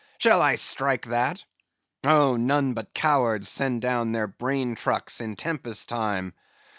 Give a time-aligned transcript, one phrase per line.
[0.17, 1.45] Shall I strike that?
[2.03, 6.33] Oh, none but cowards send down their brain trucks in tempest time.